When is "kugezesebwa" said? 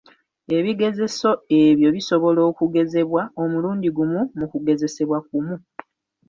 4.51-5.17